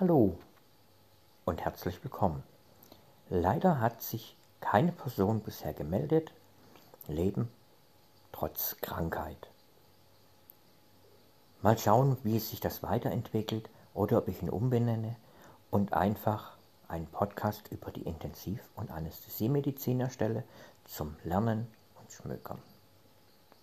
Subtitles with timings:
[0.00, 0.36] Hallo
[1.44, 2.42] und herzlich willkommen.
[3.30, 6.32] Leider hat sich keine Person bisher gemeldet.
[7.06, 7.48] Leben
[8.32, 9.36] trotz Krankheit.
[11.62, 15.14] Mal schauen, wie sich das weiterentwickelt oder ob ich ihn umbenenne
[15.70, 16.56] und einfach
[16.88, 20.42] einen Podcast über die Intensiv- und Anästhesiemedizin erstelle
[20.86, 21.68] zum Lernen
[22.00, 22.60] und Schmökern.